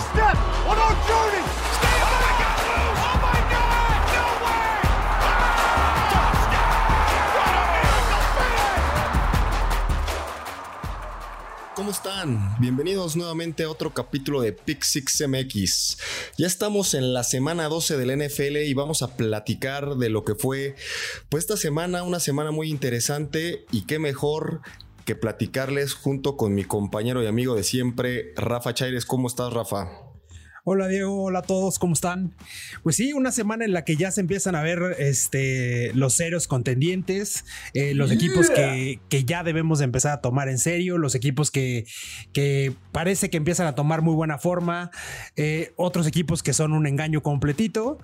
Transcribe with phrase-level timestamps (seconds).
[0.00, 0.56] step.
[11.76, 12.56] ¿Cómo están?
[12.58, 15.98] Bienvenidos nuevamente a otro capítulo de Pick Six MX.
[16.38, 20.34] Ya estamos en la semana 12 del NFL y vamos a platicar de lo que
[20.34, 20.74] fue
[21.28, 24.62] pues esta semana, una semana muy interesante y qué mejor
[25.06, 29.06] que platicarles junto con mi compañero y amigo de siempre, Rafa Chaires.
[29.06, 30.05] ¿Cómo estás, Rafa?
[30.68, 32.34] Hola Diego, hola a todos, ¿cómo están?
[32.82, 36.48] Pues sí, una semana en la que ya se empiezan a ver este, los serios
[36.48, 41.14] contendientes, eh, los equipos que, que, ya debemos de empezar a tomar en serio, los
[41.14, 41.86] equipos que,
[42.32, 44.90] que parece que empiezan a tomar muy buena forma,
[45.36, 47.98] eh, otros equipos que son un engaño completito.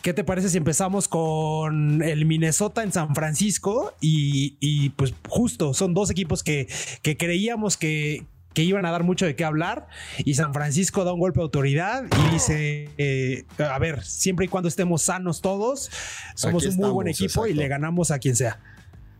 [0.00, 3.92] ¿Qué te parece si empezamos con el Minnesota en San Francisco?
[4.00, 6.68] Y, y pues justo, son dos equipos que,
[7.02, 11.12] que creíamos que, que iban a dar mucho de qué hablar y San Francisco da
[11.12, 15.90] un golpe de autoridad y dice, eh, a ver, siempre y cuando estemos sanos todos,
[16.34, 18.60] somos Aquí un muy buen equipo y le ganamos a quien sea.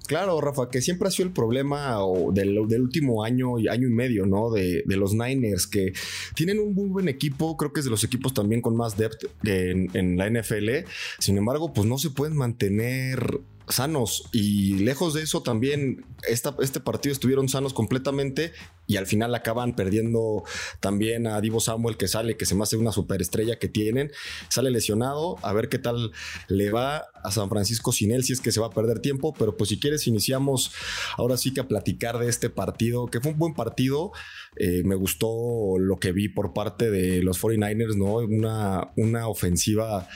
[0.06, 1.96] Claro, Rafa, que siempre ha sido el problema
[2.32, 4.50] del, del último año y año y medio, ¿no?
[4.50, 5.94] De, de, los Niners, que
[6.34, 9.24] tienen un muy buen equipo, creo que es de los equipos también con más depth
[9.44, 10.86] en, en la NFL.
[11.18, 14.28] Sin embargo, pues no se pueden mantener sanos.
[14.32, 18.52] Y lejos de eso también esta, este partido estuvieron sanos completamente
[18.86, 20.44] y al final acaban perdiendo
[20.80, 24.10] también a Divo Samuel que sale, que se me hace una superestrella que tienen,
[24.48, 26.12] sale lesionado, a ver qué tal
[26.48, 29.32] le va a San Francisco sin él, si es que se va a perder tiempo,
[29.38, 30.72] pero pues si quieres iniciamos
[31.16, 34.12] ahora sí que a platicar de este partido, que fue un buen partido,
[34.56, 38.16] eh, me gustó lo que vi por parte de los 49ers, ¿no?
[38.16, 40.08] Una, una ofensiva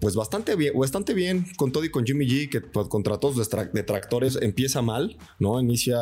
[0.00, 3.36] pues bastante bien, bastante bien con todo y con Jimmy G, que pues, contra todos
[3.36, 5.60] los detractores empieza mal, ¿no?
[5.60, 5.98] Inicia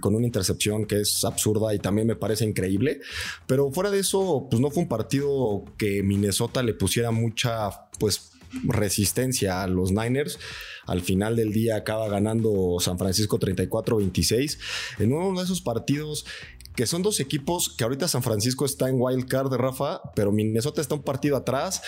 [0.00, 3.00] con una intercepción que es absurda y también me parece increíble.
[3.46, 8.32] Pero fuera de eso, pues no fue un partido que Minnesota le pusiera mucha, pues,
[8.62, 10.38] resistencia a los Niners.
[10.86, 14.58] Al final del día acaba ganando San Francisco 34-26.
[14.98, 16.26] En uno de esos partidos
[16.74, 20.80] que son dos equipos que ahorita San Francisco está en wild card Rafa, pero Minnesota
[20.80, 21.82] está un partido atrás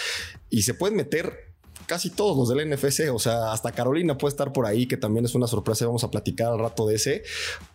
[0.51, 1.47] y se pueden meter
[1.87, 5.25] casi todos los del NFC, o sea, hasta Carolina puede estar por ahí, que también
[5.25, 7.23] es una sorpresa, vamos a platicar al rato de ese,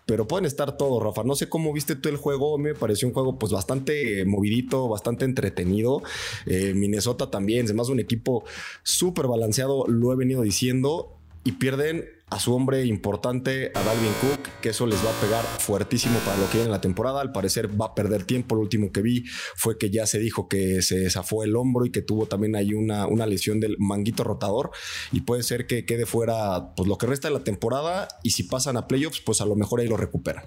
[0.06, 1.24] pero pueden estar todos, Rafa.
[1.24, 4.26] No sé cómo viste tú el juego, a mí me pareció un juego pues bastante
[4.26, 6.04] movidito, bastante entretenido.
[6.46, 8.44] Eh, Minnesota también, hace un equipo
[8.84, 14.50] súper balanceado, lo he venido diciendo, y pierden a su hombre importante, a Dalvin Cook,
[14.62, 17.20] que eso les va a pegar fuertísimo para lo que viene en la temporada.
[17.20, 18.56] Al parecer va a perder tiempo.
[18.56, 19.26] Lo último que vi
[19.56, 22.74] fue que ya se dijo que se zafó el hombro y que tuvo también ahí
[22.74, 24.72] una, una lesión del manguito rotador.
[25.12, 28.08] Y puede ser que quede fuera pues, lo que resta de la temporada.
[28.24, 30.46] Y si pasan a playoffs, pues a lo mejor ahí lo recuperan.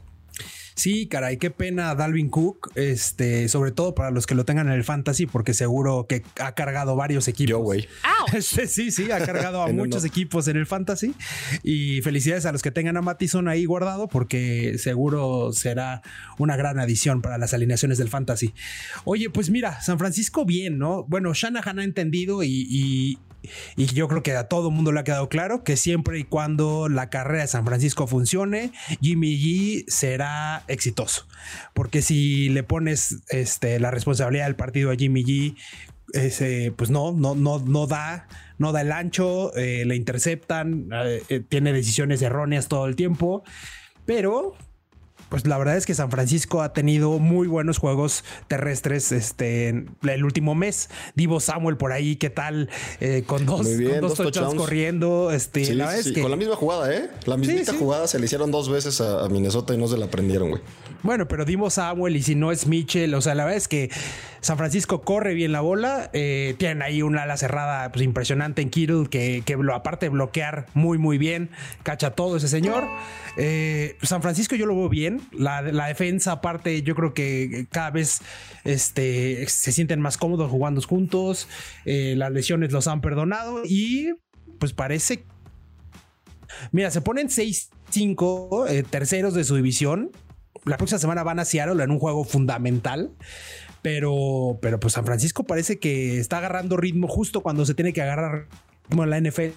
[0.75, 4.75] Sí, caray, qué pena Dalvin Cook, este, sobre todo para los que lo tengan en
[4.75, 7.51] el fantasy, porque seguro que ha cargado varios equipos.
[7.51, 7.87] Yo, güey.
[8.33, 11.15] Este, sí, sí, ha cargado a muchos equipos en el fantasy.
[11.63, 16.03] Y felicidades a los que tengan a Mattison ahí guardado, porque seguro será
[16.39, 18.53] una gran adición para las alineaciones del fantasy.
[19.05, 21.05] Oye, pues mira, San Francisco bien, ¿no?
[21.05, 23.19] Bueno, Shanahan ha entendido y, y
[23.77, 26.89] y yo creo que a todo mundo le ha quedado claro que siempre y cuando
[26.89, 31.27] la carrera de San Francisco funcione, Jimmy G será exitoso.
[31.75, 35.57] Porque si le pones este, la responsabilidad del partido a Jimmy G,
[36.77, 38.29] pues no, no, no, no da,
[38.59, 43.43] no da el ancho, eh, le interceptan, eh, tiene decisiones erróneas todo el tiempo.
[44.07, 44.55] Pero
[45.35, 49.97] pues la verdad es que San Francisco ha tenido muy buenos juegos terrestres este, en
[50.09, 50.91] el último mes.
[51.17, 52.71] Divo Samuel por ahí, ¿qué tal?
[53.01, 55.33] Eh, con dos, bien, con dos, dos touchdowns corriendo.
[55.33, 56.23] Este, sí, la sí, es que...
[56.23, 57.11] Con la misma jugada, ¿eh?
[57.27, 59.97] La mismita sí, jugada se le hicieron dos veces a, a, Minnesota y no se
[59.97, 60.63] la prendieron, güey.
[61.03, 63.91] Bueno, pero Divo Samuel y si no es Mitchell, o sea, la verdad es que
[64.45, 66.11] San Francisco corre bien la bola.
[66.13, 70.11] Eh, tienen ahí una ala cerrada pues, impresionante en Kittle que, que lo, aparte de
[70.11, 71.49] bloquear muy, muy bien,
[71.83, 72.85] cacha todo ese señor.
[73.39, 75.23] Eh, San Francisco yo lo veo bien.
[75.33, 78.21] La, defensa, aparte, yo creo que cada vez
[78.65, 81.49] este, se sienten más cómodos jugando juntos.
[81.85, 84.13] Eh, las lesiones los han perdonado y
[84.59, 85.25] pues parece.
[86.73, 90.11] Mira, se ponen 6-5 eh, terceros de su división.
[90.65, 93.11] La próxima semana van a Seattle en un juego fundamental.
[93.83, 98.01] Pero, pero pues San Francisco parece que está agarrando ritmo justo cuando se tiene que
[98.01, 98.49] agarrar
[98.89, 99.53] ritmo en la NFL.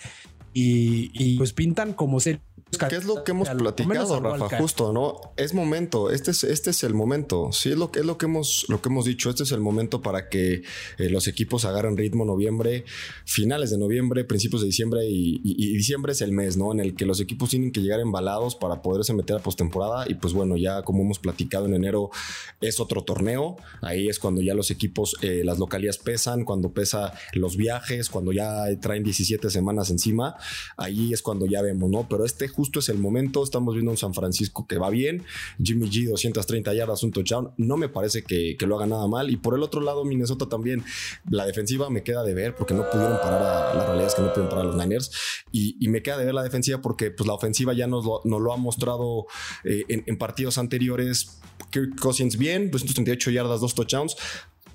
[0.54, 2.42] Y, y pues pintan como ser
[2.72, 4.58] ¿Qué es lo que hemos platicado, Rafa?
[4.58, 5.22] Justo, ¿no?
[5.38, 6.12] Es momento.
[6.12, 7.52] Este es, este es el momento.
[7.54, 9.30] Sí, es lo que es lo que hemos, lo que hemos dicho.
[9.30, 10.64] Este es el momento para que
[10.98, 12.84] eh, los equipos agarren ritmo noviembre,
[13.26, 15.40] finales de noviembre, principios de diciembre y,
[15.78, 16.74] diciembre es el mes, ¿no?
[16.74, 20.06] En el que los equipos tienen que llegar embalados para poderse meter a postemporada.
[20.10, 22.10] Y pues bueno, ya como hemos platicado en enero,
[22.60, 23.56] es otro torneo.
[23.82, 28.34] Ahí es cuando ya los equipos, eh, las localías pesan, cuando pesa los viajes, cuando
[28.34, 30.36] ya traen 17 semanas encima.
[30.76, 32.08] Ahí es cuando ya vemos, ¿no?
[32.10, 33.44] Pero este justo es el momento.
[33.44, 35.24] Estamos viendo un San Francisco que va bien.
[35.62, 37.52] Jimmy G, 230 yardas, un touchdown.
[37.58, 39.30] No me parece que, lo haga nada mal.
[39.30, 40.84] Y por el otro lado, Minnesota también.
[41.30, 44.24] La defensiva me queda de ver porque no pudieron parar a la realidad es que
[44.24, 45.12] no pudieron parar a los Niners.
[45.52, 48.54] Y, me queda de ver la defensiva porque pues, la ofensiva ya nos lo, lo
[48.54, 49.28] ha mostrado
[49.64, 51.40] eh, en, en partidos anteriores.
[51.70, 54.16] Kirk Cousins bien, 238 yardas, dos touchdowns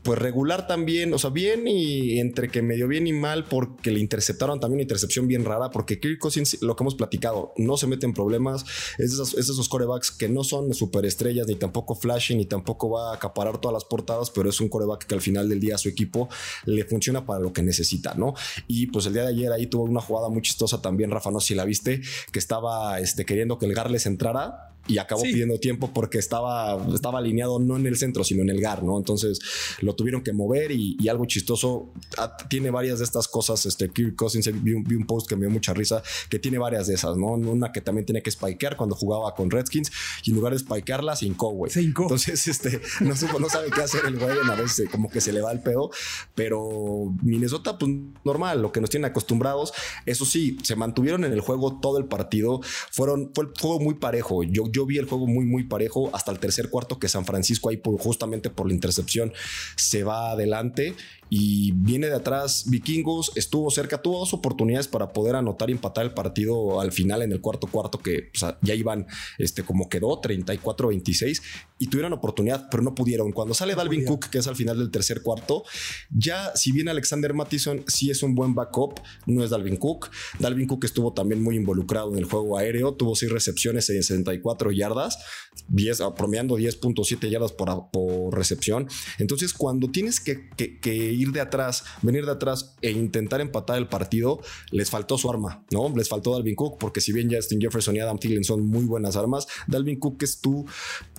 [0.02, 4.00] pues regular también, o sea, bien y entre que medio bien y mal porque le
[4.00, 6.20] interceptaron también una intercepción bien rara porque Kirk
[6.60, 8.64] lo que hemos platicado, no se mete en problemas,
[8.98, 13.16] es esos, esos corebacks que no son superestrellas ni tampoco flashy ni tampoco va a
[13.16, 15.88] acaparar todas las portadas, pero es un coreback que al final del día a su
[15.88, 16.28] equipo
[16.64, 18.34] le funciona para lo que necesita, ¿no?
[18.66, 21.40] Y pues el día de ayer ahí tuvo una jugada muy chistosa también, Rafa, no
[21.40, 22.00] sé si la viste,
[22.32, 27.20] que estaba este, queriendo que el Garles entrara y acabó pidiendo tiempo porque estaba, estaba
[27.20, 28.98] alineado no en el centro, sino en el GAR, ¿no?
[28.98, 29.38] Entonces
[29.80, 34.16] lo tuvieron que mover y, algo chistoso, ah, tiene varias de estas cosas, este Kirk
[34.16, 37.32] Cousins, vi un, post que me dio mucha risa, que tiene varias de esas, ¿no?
[37.32, 39.92] Una que también tiene que spikear cuando jugaba con Redskins
[40.24, 41.70] y en lugar de spikearla, se hincó, güey.
[41.74, 45.42] Entonces, este, no, no sabe qué hacer el güey, a veces como que se le
[45.42, 45.90] va el pedo,
[46.34, 47.92] pero Minnesota, pues
[48.24, 49.72] normal, lo que nos tienen acostumbrados,
[50.06, 53.94] eso sí, se mantuvieron en el juego todo el partido, fueron, fue el juego muy
[53.94, 57.24] parejo, yo yo vi el juego muy, muy parejo hasta el tercer cuarto que San
[57.24, 59.32] Francisco ahí justamente por la intercepción
[59.76, 60.94] se va adelante
[61.34, 66.04] y viene de atrás Vikingos, estuvo cerca, tuvo dos oportunidades para poder anotar y empatar
[66.04, 68.30] el partido al final en el cuarto cuarto que
[68.60, 69.06] ya iban
[69.38, 71.40] este, como quedó 34-26
[71.78, 73.32] y tuvieron oportunidad, pero no pudieron.
[73.32, 75.64] Cuando sale Dalvin Cook, que es al final del tercer cuarto,
[76.10, 80.10] ya si bien Alexander Mattison sí es un buen backup, no es Dalvin Cook.
[80.38, 84.70] Dalvin Cook estuvo también muy involucrado en el juego aéreo, tuvo seis recepciones en 74
[84.70, 85.18] yardas,
[85.68, 88.86] 10, promediando 10.7 yardas por, por, recepción.
[89.18, 93.78] Entonces, cuando tienes que, que ir ir de atrás, venir de atrás e intentar empatar
[93.78, 94.40] el partido,
[94.70, 95.92] les faltó su arma, ¿no?
[95.96, 99.16] Les faltó Dalvin Cook, porque si bien Justin Jefferson y Adam Thielen son muy buenas
[99.16, 100.66] armas, Dalvin Cook es tu,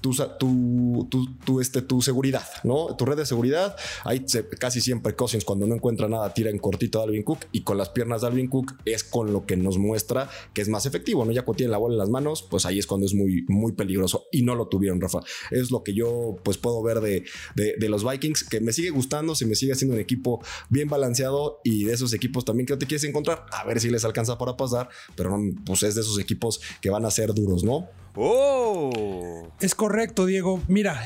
[0.02, 1.08] tu, tu,
[1.46, 2.96] tu, este, tu seguridad, ¿no?
[2.96, 3.76] Tu red de seguridad.
[4.04, 4.26] Ahí
[4.60, 7.78] casi siempre Cousins, cuando no encuentra nada, tira en cortito a Dalvin Cook y con
[7.78, 11.26] las piernas de Dalvin Cook es con lo que nos muestra que es más efectivo,
[11.26, 11.32] ¿no?
[11.32, 13.72] Ya cuando tiene la bola en las manos, pues ahí es cuando es muy, muy
[13.74, 15.20] peligroso y no lo tuvieron, Rafa.
[15.52, 17.24] Es lo que yo pues puedo ver de,
[17.56, 20.90] de, de los Vikings, que me sigue gustando, se me sigue haciendo un equipo bien
[20.90, 24.38] balanceado y de esos equipos también que te quieres encontrar, a ver si les alcanza
[24.38, 27.88] para pasar, pero no, pues es de esos equipos que van a ser duros, ¿no?
[28.16, 29.48] Oh.
[29.60, 30.62] Es correcto, Diego.
[30.68, 31.04] Mira,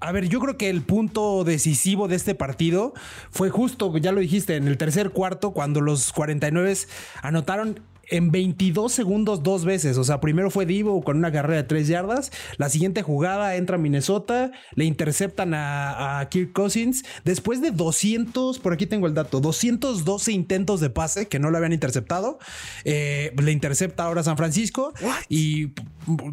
[0.00, 2.92] a ver, yo creo que el punto decisivo de este partido
[3.30, 6.76] fue justo, ya lo dijiste, en el tercer cuarto, cuando los 49
[7.22, 7.80] anotaron
[8.10, 9.98] en 22 segundos dos veces.
[9.98, 12.30] O sea, primero fue Divo con una carrera de 3 yardas.
[12.56, 17.04] La siguiente jugada entra Minnesota, le interceptan a, Kirk Cousins.
[17.24, 21.56] Después de 200, por aquí tengo el dato, 212 intentos de pase que no lo
[21.56, 22.38] habían interceptado,
[22.84, 24.92] eh, le intercepta ahora San Francisco.
[25.28, 25.72] Y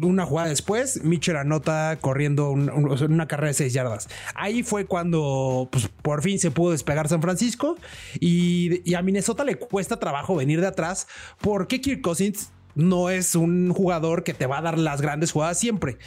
[0.02, 4.08] una jugada después, Mitchell anota corriendo una carrera de 6 yardas.
[4.34, 7.76] Ahí fue cuando pues, por fin se pudo despegar San Francisco.
[8.20, 11.06] Y, y a Minnesota le cuesta trabajo venir de atrás
[11.40, 15.32] por qué Kirk Cousins no es un jugador que te va a dar las grandes
[15.32, 15.98] jugadas siempre.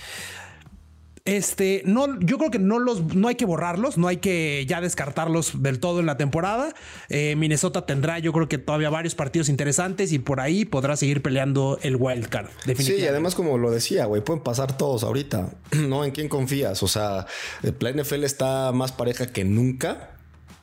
[1.30, 4.82] Este, no, yo creo que no los, no hay que borrarlos, no hay que ya
[4.82, 6.74] descartarlos del todo en la temporada.
[7.10, 11.22] Eh, Minnesota tendrá, yo creo que todavía varios partidos interesantes y por ahí podrá seguir
[11.22, 12.48] peleando el wild card.
[12.78, 15.52] Sí, además como lo decía, güey, pueden pasar todos ahorita.
[15.72, 16.04] ¿No?
[16.04, 16.82] ¿En quién confías?
[16.82, 17.28] O sea,
[17.62, 20.16] la NFL está más pareja que nunca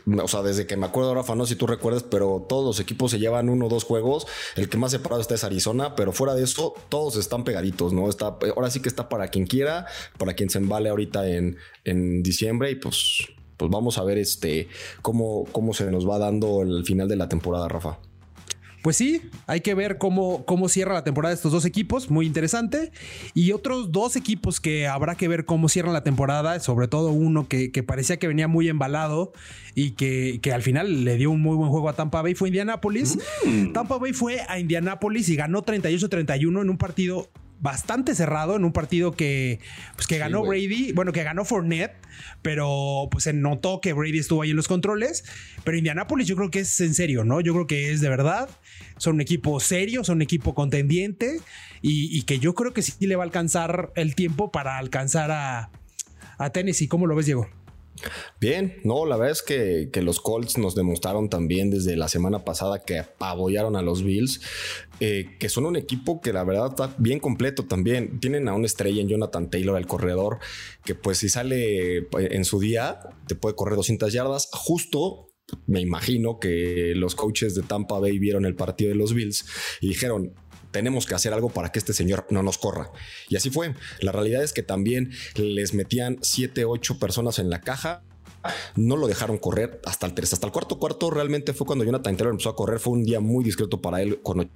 [0.07, 2.81] o sea, desde que me acuerdo, Rafa, no sé si tú recuerdas, pero todos los
[2.81, 4.27] equipos se llevan uno o dos juegos.
[4.55, 8.09] El que más separado está es Arizona, pero fuera de eso, todos están pegaditos, ¿no?
[8.09, 9.87] Está, ahora sí que está para quien quiera,
[10.19, 14.69] para quien se embale ahorita en, en diciembre y pues, pues vamos a ver este
[15.03, 17.99] cómo, cómo se nos va dando el final de la temporada, Rafa
[18.87, 22.25] pues sí, hay que ver cómo, cómo cierra la temporada de estos dos equipos, muy
[22.25, 22.93] interesante.
[23.35, 27.49] Y otros dos equipos que habrá que ver cómo cierran la temporada, sobre todo uno
[27.49, 29.33] que, parecía que venía muy embalado
[29.75, 33.19] y que, al final le dio un muy buen juego a Tampa Bay, fue Indianapolis.
[33.45, 33.73] Mm.
[33.73, 37.29] Tampa Bay fue a Indianapolis y ganó 38-31 en un partido
[37.61, 39.61] bastante cerrado en un partido que,
[39.95, 41.97] pues, que ganó Brady, bueno, que ganó Fournette,
[42.43, 45.25] pero pues se notó que Brady estuvo ahí en los controles.
[45.65, 47.41] Pero Indianapolis yo creo que es en serio, ¿no?
[47.41, 48.49] Yo creo que es de verdad.
[48.99, 51.41] Son un equipo serio, son un equipo contendiente
[51.83, 55.71] y, que yo creo que sí le va a alcanzar el tiempo para alcanzar a,
[56.39, 56.89] a Tennessee.
[56.89, 57.49] ¿Cómo lo ves, Diego?
[58.41, 62.81] Bien, no, la verdad es que, los Colts nos demostraron también desde la semana pasada
[62.81, 64.41] que apoyaron a los Bills,
[65.01, 68.21] eh, que son un equipo que la verdad está bien completo también.
[68.21, 70.39] Tienen a una estrella en Jonathan Taylor, el corredor,
[70.85, 74.49] que pues si sale eh, en su día te puede correr 200 yardas.
[74.53, 75.33] Justo
[75.67, 79.47] me imagino que los coaches de Tampa Bay vieron el partido de los Bills
[79.81, 80.35] y dijeron,
[80.77, 82.91] tenemos que hacer algo para que este señor no nos corra.
[83.31, 83.75] Y así fue.
[84.01, 88.03] La realidad es que también les metían 7, 8 personas en la caja.
[88.75, 91.09] No lo dejaron correr hasta el tercer, hasta el cuarto cuarto.
[91.09, 92.79] Realmente fue cuando Jonathan Taylor empezó a correr.
[92.79, 94.51] Fue un día muy discreto para él con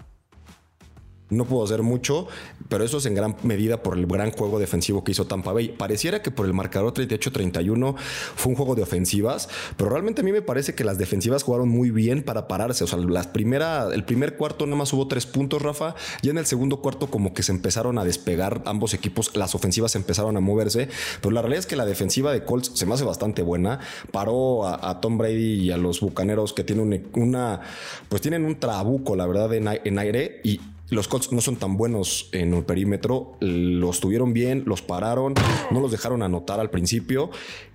[1.31, 2.27] no pudo hacer mucho,
[2.69, 5.69] pero eso es en gran medida por el gran juego defensivo que hizo Tampa Bay.
[5.69, 10.33] Pareciera que por el marcador 38-31 fue un juego de ofensivas, pero realmente a mí
[10.33, 12.85] me parece que las defensivas jugaron muy bien para pararse.
[12.85, 15.95] O sea, las primera, el primer cuarto nada más hubo tres puntos, Rafa.
[16.23, 19.95] Ya en el segundo cuarto como que se empezaron a despegar ambos equipos, las ofensivas
[19.95, 20.89] empezaron a moverse,
[21.21, 23.81] pero la realidad es que la defensiva de Colts se me hace bastante buena.
[24.11, 27.61] Paró a, Tom Brady y a los Bucaneros que tienen una,
[28.09, 30.61] pues tienen un trabuco, la verdad, en aire y
[30.91, 35.35] los Colts no son tan buenos en el perímetro, los tuvieron bien, los pararon,
[35.71, 37.31] no los dejaron anotar al principio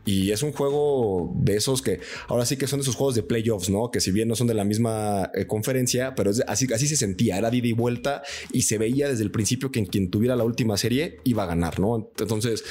[0.06, 3.24] y es un juego de esos que ahora sí que son de esos juegos de
[3.24, 3.90] playoffs, ¿no?
[3.90, 7.38] Que si bien no son de la misma eh, conferencia, pero así, así se sentía,
[7.38, 10.44] era ida y vuelta y se veía desde el principio que en quien tuviera la
[10.44, 12.12] última serie iba a ganar, ¿no?
[12.20, 12.64] Entonces,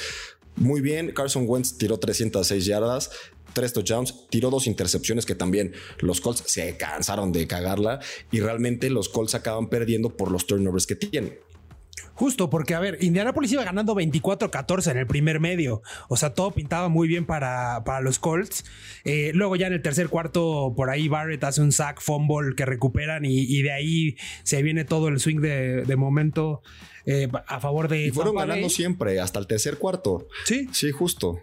[0.55, 3.11] muy bien, Carson Wentz tiró 306 yardas,
[3.55, 7.99] tres touchdowns, tiró dos intercepciones que también los Colts se cansaron de cagarla
[8.31, 11.39] y realmente los Colts acaban perdiendo por los turnovers que tienen.
[12.15, 15.81] Justo, porque a ver, Indianapolis iba ganando 24-14 en el primer medio.
[16.07, 18.65] O sea, todo pintaba muy bien para, para los Colts.
[19.03, 22.65] Eh, luego ya en el tercer cuarto, por ahí Barrett hace un sack, fumble que
[22.65, 26.61] recuperan y, de ahí se viene todo el swing de, de momento
[27.07, 28.07] eh, a favor de.
[28.07, 30.27] Y fueron ganando siempre, hasta el tercer cuarto.
[30.45, 30.67] Sí.
[30.71, 31.39] Sí, justo.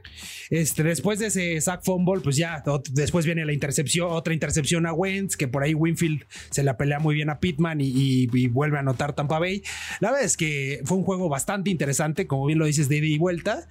[0.51, 4.93] Este, después de ese sack fumble, pues ya, después viene la intercepción, otra intercepción a
[4.93, 8.81] Wentz, que por ahí Winfield se la pelea muy bien a Pittman y, vuelve a
[8.81, 9.63] anotar Tampa Bay.
[10.01, 13.07] La verdad es que fue un juego bastante interesante, como bien lo dices, de ida
[13.07, 13.67] y vuelta.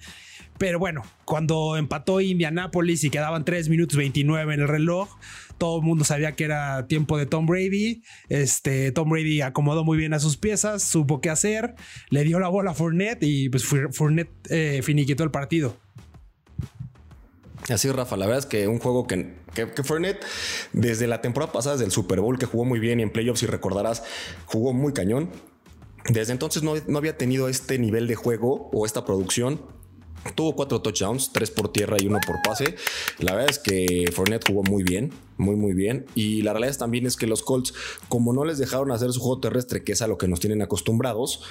[0.58, 5.08] Pero bueno, cuando empató Indianapolis y quedaban 3 minutos 29 en el reloj,
[5.58, 8.02] todo el mundo sabía que era tiempo de Tom Brady.
[8.28, 11.74] Este, Tom Brady acomodó muy bien a sus piezas, supo qué hacer,
[12.10, 15.76] le dio la bola a Fournette y pues Fournette eh, finiquitó el partido.
[17.68, 20.24] Así, Rafa, la verdad es que un juego que, que, Fournette,
[20.72, 23.40] desde la temporada pasada, desde el Super Bowl, que jugó muy bien y en playoffs,
[23.40, 24.02] si recordarás,
[24.46, 25.30] jugó muy cañón.
[26.08, 29.60] Desde entonces no, no había tenido este nivel de juego o esta producción
[30.34, 32.76] Tuvo cuatro touchdowns, tres por tierra y uno por pase.
[33.18, 36.06] La verdad es que Fournette jugó muy bien, muy, muy bien.
[36.14, 37.74] Y la realidad también es que los Colts,
[38.08, 40.62] como no les dejaron hacer su juego terrestre, que es a lo que nos tienen
[40.62, 41.42] acostumbrados,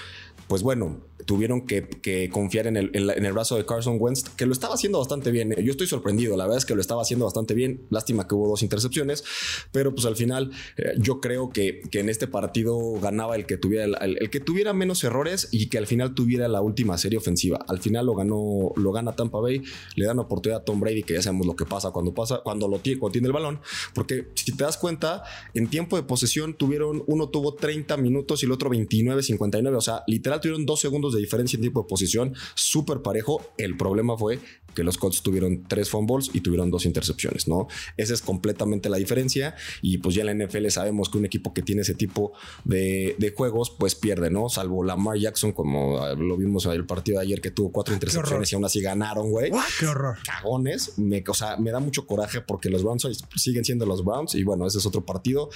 [0.47, 4.99] pues bueno, tuvieron que, confiar en el, brazo de Carson Wentz, que lo estaba haciendo
[4.99, 5.55] bastante bien.
[5.63, 7.85] Yo estoy sorprendido, la verdad es que lo estaba haciendo bastante bien.
[7.89, 9.23] Lástima que hubo dos intercepciones,
[9.71, 13.57] pero pues al final eh, yo creo que, que, en este partido ganaba el que
[13.57, 17.63] tuviera el, que tuviera menos errores y que al final tuviera la última serie ofensiva.
[17.67, 19.61] Al final lo ganó, lo gana Tampa Bay,
[19.95, 22.67] le dan oportunidad a Tom Brady, que ya sabemos lo que pasa cuando pasa, cuando
[22.67, 23.59] lo tiene, cuando tiene el balón,
[23.93, 28.45] porque si te das cuenta, en tiempo de posesión tuvieron, uno tuvo 30 minutos y
[28.45, 31.87] el otro 29, 59, o sea, literal tuvieron dos segundos de diferencia en tipo de
[31.87, 33.41] posición, súper parejo.
[33.57, 34.39] El problema fue
[34.73, 37.67] que los Colts tuvieron tres fumbles y tuvieron dos intercepciones, ¿no?
[37.97, 41.53] Esa es completamente la diferencia y pues ya en la NFL sabemos que un equipo
[41.53, 44.49] que tiene ese tipo de, juegos pues pierde, ¿no?
[44.49, 48.50] Salvo Lamar Jackson como lo vimos en el partido de ayer que tuvo cuatro intercepciones
[48.51, 49.51] y aún así ganaron, güey.
[49.79, 50.17] ¡Qué horror!
[50.23, 50.97] Cagones.
[50.97, 54.43] Me, o sea, me da mucho coraje porque los Browns siguen siendo los Browns y
[54.43, 55.49] bueno, ese es otro partido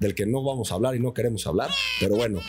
[0.00, 2.40] del que no vamos a hablar y no queremos hablar, pero bueno,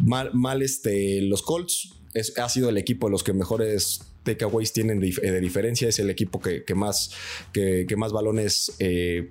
[0.00, 1.94] mal, mal este, los Colts
[2.36, 5.88] ha sido el equipo de los que mejores takeaways tienen de, de diferencia.
[5.88, 7.12] Es el equipo que, más,
[7.52, 9.28] que, más balones eh,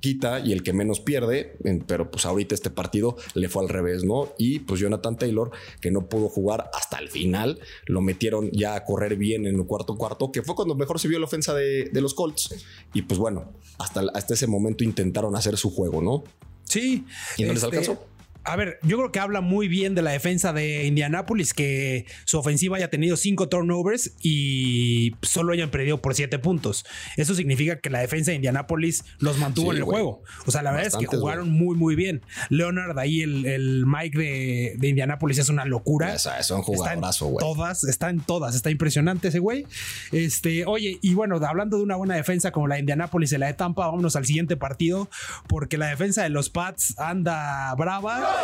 [0.00, 1.56] quita y el que menos pierde.
[1.86, 4.32] Pero pues ahorita este partido le fue al revés, ¿no?
[4.38, 5.50] Y pues Jonathan Taylor,
[5.80, 9.66] que no pudo jugar hasta el final, lo metieron ya a correr bien en el
[9.66, 12.54] cuarto cuarto, que fue cuando mejor se vio la ofensa de, los Colts.
[12.92, 16.24] Y pues bueno, hasta, hasta ese momento intentaron hacer su juego, ¿no?
[16.64, 17.04] Sí.
[17.36, 18.15] Y no les este, alcanzó
[18.46, 22.38] a ver, yo creo que habla muy bien de la defensa de Indianapolis, que su
[22.38, 26.86] ofensiva haya tenido cinco turnovers y solo hayan perdido por siete puntos.
[27.16, 30.22] Eso significa que la defensa de Indianapolis los mantuvo en el juego.
[30.46, 32.22] O sea, la verdad es que jugaron muy, muy bien.
[32.48, 36.14] Leonard, ahí el, Mike de, de, Indianapolis es una locura.
[36.14, 37.38] Esa, es un jugadorazo, güey.
[37.44, 39.66] Todas, está en todas, está impresionante ese güey.
[40.12, 43.46] Este, oye, y bueno, hablando de una buena defensa como la de Indianapolis y la
[43.46, 45.08] de Tampa, vámonos al siguiente partido,
[45.48, 48.35] porque la defensa de los Pats anda brava.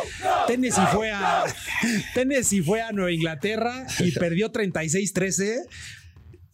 [0.47, 1.45] Tennessee fue a
[2.15, 5.67] Tennessee fue a Nueva Inglaterra y perdió 36-13.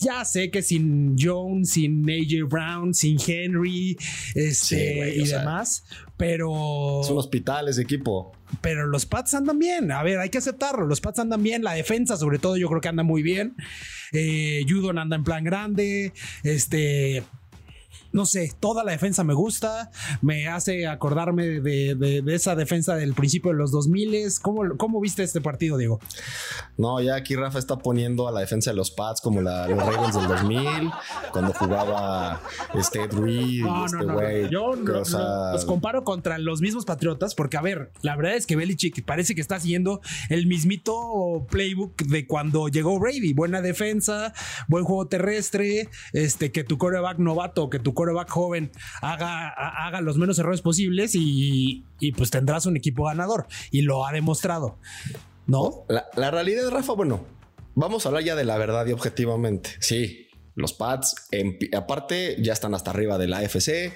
[0.01, 3.97] Ya sé que sin Jones, sin AJ Brown, sin Henry,
[4.37, 5.85] este y demás,
[6.17, 8.33] pero es un hospital ese equipo.
[8.61, 9.91] Pero los Pats andan bien.
[9.91, 10.87] A ver, hay que aceptarlo.
[10.87, 11.65] Los Pats andan bien.
[11.65, 13.57] La defensa, sobre todo, yo creo que anda muy bien.
[14.13, 16.13] Eh, Judon anda en plan grande.
[16.45, 17.25] Este
[18.19, 23.53] no sé, toda la defensa me gusta, me hace acordarme de, esa defensa del principio
[23.53, 24.09] de los 2000.
[24.43, 26.01] ¿Cómo, ¿Cómo viste este partido, Diego?
[26.77, 29.79] No, ya aquí Rafa está poniendo a la defensa de los Pats como la, los
[29.79, 30.91] Ravens del 2000,
[31.33, 32.41] cuando jugaba
[32.75, 32.99] este
[33.29, 34.51] y este güey.
[34.51, 39.05] Yo los comparo contra los mismos Patriotas, porque a ver, la verdad es que Belichick
[39.05, 43.33] parece que está siguiendo el mismito playbook de cuando llegó Brady.
[43.33, 44.33] Buena defensa,
[44.67, 50.17] buen juego terrestre, este, que tu coreback novato, que tu coreback joven haga, haga los
[50.17, 51.85] menos errores posibles y,
[52.17, 53.47] pues tendrás un equipo ganador.
[53.71, 54.79] Y lo ha demostrado.
[55.47, 55.85] ¿No?
[55.89, 57.25] La, la realidad, Rafa, bueno,
[57.75, 59.71] vamos a hablar ya de la verdad y objetivamente.
[59.81, 61.15] Sí, los Pats,
[61.77, 63.93] aparte, ya están hasta arriba de la AFC,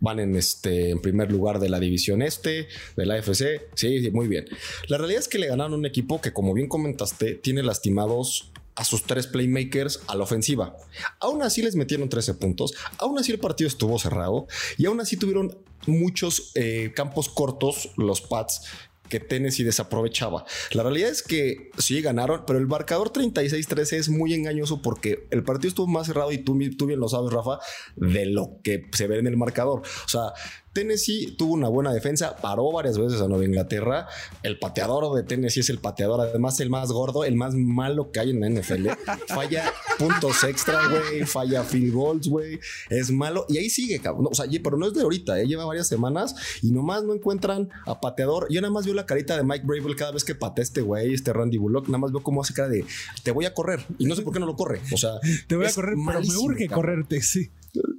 [0.00, 3.68] van en, este, en primer lugar de la división este, de la AFC.
[3.74, 4.46] Sí, muy bien.
[4.88, 8.84] La realidad es que le ganaron un equipo que, como bien comentaste, tiene lastimados a
[8.84, 10.76] sus tres playmakers a la ofensiva.
[11.18, 15.16] Aún así les metieron 13 puntos, aún así el partido estuvo cerrado y aún así
[15.16, 18.62] tuvieron muchos eh, campos cortos los Pats
[19.08, 20.44] que Tennessee desaprovechaba.
[20.72, 25.42] La realidad es que sí ganaron, pero el marcador 36-13 es muy engañoso porque el
[25.42, 27.58] partido estuvo más cerrado y tú, tú bien lo sabes, Rafa,
[27.96, 29.80] de lo que se ve en el marcador.
[29.80, 30.32] O sea,
[30.72, 34.06] Tennessee tuvo una buena defensa, paró varias veces a Nueva Inglaterra.
[34.42, 38.20] El pateador de Tennessee es el pateador, además el más gordo, el más malo que
[38.20, 38.88] hay en la NFL.
[39.28, 42.60] falla puntos extra, güey, falla field goals, güey.
[42.90, 44.28] Es malo y ahí sigue, cabrón.
[44.30, 45.46] o sea, pero no es de ahorita, ¿eh?
[45.46, 48.46] lleva varias semanas y nomás no encuentran a pateador.
[48.50, 51.14] Yo nada más veo la carita de Mike Bravel cada vez que patea este güey,
[51.14, 51.88] este Randy Bullock.
[51.88, 52.84] Nada más veo cómo hace cara de
[53.22, 54.80] te voy a correr y no sé por qué no lo corre.
[54.92, 55.12] O sea,
[55.46, 57.50] te voy a correr, pero me urge correrte, sí.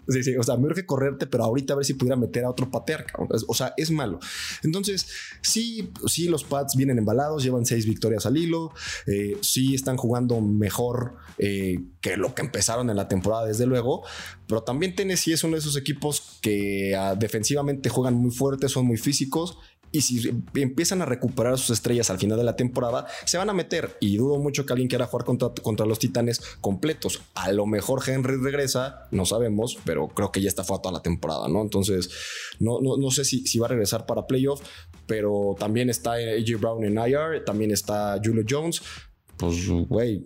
[0.07, 2.49] Sí, sí, o sea, me urge correrte, pero ahorita a ver si pudiera meter a
[2.49, 3.05] otro patear,
[3.47, 4.19] O sea, es malo.
[4.63, 5.07] Entonces,
[5.41, 8.71] sí, sí, los Pats vienen embalados, llevan seis victorias al hilo,
[9.05, 14.03] eh, sí están jugando mejor eh, que lo que empezaron en la temporada, desde luego,
[14.47, 18.87] pero también Tennessee es uno de esos equipos que ah, defensivamente juegan muy fuertes, son
[18.87, 19.57] muy físicos
[19.91, 23.53] y si empiezan a recuperar sus estrellas al final de la temporada, se van a
[23.53, 23.97] meter.
[23.99, 27.21] Y dudo mucho que alguien quiera jugar contra, contra los titanes completos.
[27.35, 31.01] A lo mejor Henry regresa, no sabemos, pero creo que ya está fuera toda la
[31.01, 31.61] temporada, ¿no?
[31.61, 32.09] Entonces,
[32.59, 34.61] no, no, sé si, si, va a regresar para playoff,
[35.07, 38.81] pero también está AJ Brown en IR, también está Julio Jones.
[39.37, 40.23] Pues, güey,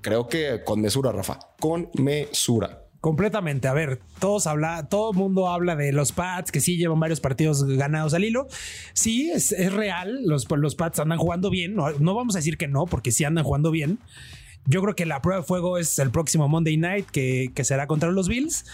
[0.00, 2.79] creo que con mesura, Rafa, con mesura.
[3.00, 3.66] Completamente.
[3.66, 7.20] A ver, todos habla, todo el mundo habla de los Pats que sí llevan varios
[7.20, 8.46] partidos ganados al hilo.
[8.92, 10.20] Sí, es, real.
[10.26, 11.74] Los, los Pats andan jugando bien.
[11.74, 13.98] No, no, vamos a decir que no, porque sí andan jugando bien.
[14.66, 17.86] Yo creo que la prueba de fuego es el próximo Monday Night que, que será
[17.86, 18.66] contra los Bills.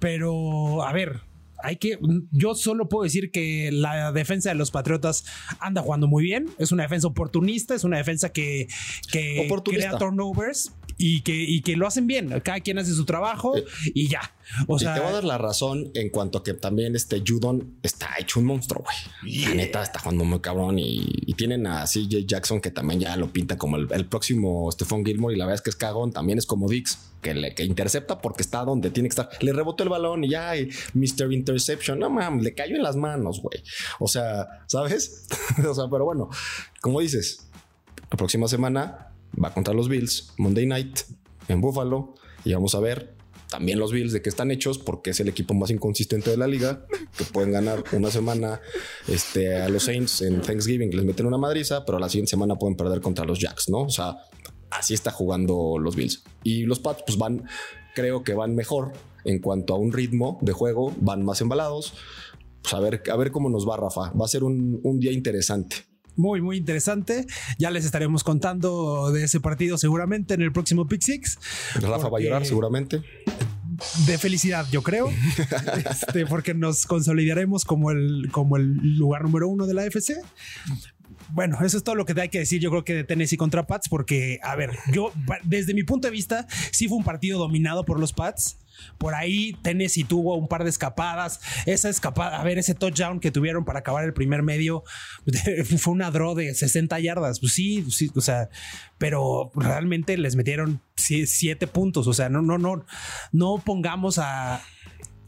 [0.00, 1.20] Pero, a ver,
[1.62, 1.98] hay que.
[2.30, 5.24] Yo solo puedo decir que la defensa de los Patriotas
[5.60, 6.46] anda jugando muy bien.
[6.58, 8.68] Es una defensa oportunista, es una defensa que,
[9.10, 12.28] que crea turnovers, y que, y que lo hacen bien.
[12.42, 14.34] Cada quien hace su trabajo eh, y ya.
[14.66, 17.78] O sea, te voy a dar la razón en cuanto a que también este Judon
[17.82, 19.44] está hecho un monstruo, güey.
[19.44, 23.32] La neta está jugando muy cabrón y, tienen a CJ Jackson que también ya lo
[23.32, 26.12] pinta como el, próximo Stephon Gilmore y la verdad es que es cagón.
[26.12, 29.30] También es como Dix que le que intercepta porque está donde tiene que estar.
[29.40, 31.32] Le rebotó el balón y ya, y Mr.
[31.32, 32.00] Interception.
[32.00, 33.62] No mames, le cayó en las manos, güey.
[34.00, 35.28] O sea, ¿sabes?
[35.64, 36.28] o sea, pero bueno,
[36.80, 37.46] como dices,
[38.10, 39.07] la próxima semana
[39.42, 41.00] va contra los Bills, Monday Night
[41.48, 42.14] en Buffalo,
[42.44, 43.16] y vamos a ver
[43.48, 46.46] también los Bills de qué están hechos, porque es el equipo más inconsistente de la
[46.46, 46.86] liga,
[47.16, 48.60] que pueden ganar una semana
[49.06, 52.76] este, a los Saints en Thanksgiving, les meten una madriza, pero la siguiente semana pueden
[52.76, 53.82] perder contra los Jacks, ¿no?
[53.82, 54.16] O sea,
[54.70, 56.22] así está jugando los Bills.
[56.44, 57.44] Y los Pats, pues van,
[57.94, 58.92] creo que van mejor
[59.24, 61.94] en cuanto a un ritmo de juego, van más embalados.
[62.62, 64.12] Pues a ver, a ver cómo nos va, Rafa.
[64.12, 65.87] Va a ser un, un día interesante
[66.18, 67.26] muy, muy interesante.
[67.58, 71.38] Ya les estaremos contando de ese partido seguramente en el próximo Pick Six.
[71.80, 73.02] Rafa va a llorar seguramente.
[74.06, 75.08] de felicidad, yo creo,
[75.90, 80.20] este, porque nos consolidaremos como el, como el lugar número uno de la FC
[81.30, 82.60] bueno, eso es todo lo que hay que decir.
[82.60, 85.12] Yo creo que de Tennessee contra Pats, porque, a ver, yo
[85.44, 88.58] desde mi punto de vista, sí fue un partido dominado por los Pats.
[88.98, 91.40] Por ahí Tennessee tuvo un par de escapadas.
[91.66, 94.84] Esa escapada, a ver, ese touchdown que tuvieron para acabar el primer medio
[95.78, 97.40] fue una draw de 60 yardas.
[97.40, 98.48] Pues sí, sí, o sea,
[98.98, 102.06] pero realmente les metieron siete puntos.
[102.06, 102.84] O sea, no, no, no,
[103.32, 104.62] no pongamos a,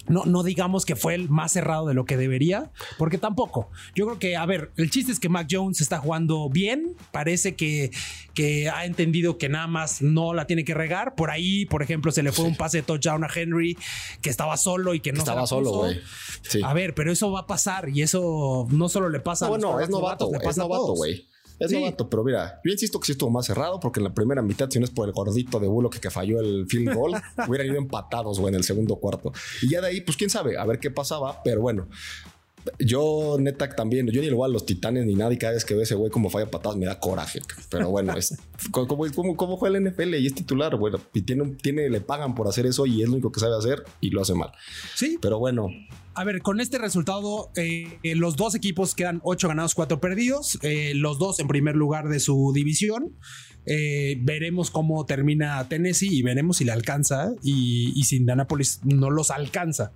[0.08, 3.70] no, no digamos que fue el más cerrado de lo que debería, porque tampoco.
[3.94, 7.54] Yo creo que, a ver, el chiste es que Mac Jones está jugando bien, parece
[7.54, 7.90] que,
[8.34, 11.14] que ha entendido que nada más no la tiene que regar.
[11.14, 13.76] Por ahí, por ejemplo, se le fue un pase de touchdown a Henry
[14.22, 16.00] que estaba solo y que no estaba solo, güey.
[16.62, 19.58] A ver, pero eso va a pasar y eso no solo le pasa a los
[19.58, 21.28] bueno, es novato, es novato, güey.
[21.60, 24.40] Es novato, pero mira, yo insisto que sí estuvo más cerrado porque en la primera
[24.40, 27.12] mitad, si no es por el gordito de Bulo que, que falló el field goal,
[27.48, 29.32] hubieran ido empatados, güey, en el segundo cuarto.
[29.60, 31.86] Y ya de ahí, pues quién sabe, a ver qué pasaba, pero bueno.
[32.78, 35.32] Yo, neta, también, yo ni lo voy a los titanes ni nada.
[35.32, 37.40] Y cada vez que veo ese güey como falla patadas, me da coraje.
[37.70, 38.36] Pero bueno, es
[38.70, 40.76] como, como, como juega el NFL y es titular.
[40.76, 43.56] Bueno, y tiene, tiene, le pagan por hacer eso y es lo único que sabe
[43.56, 44.52] hacer y lo hace mal.
[44.94, 45.18] Sí.
[45.20, 45.68] Pero bueno,
[46.14, 50.58] a ver, con este resultado, eh, los dos equipos quedan 8 ganados, 4 perdidos.
[50.62, 53.16] Eh, los dos en primer lugar de su división.
[53.66, 59.10] Eh, veremos cómo termina Tennessee y veremos si le alcanza y, y si Indianapolis no
[59.10, 59.92] los alcanza.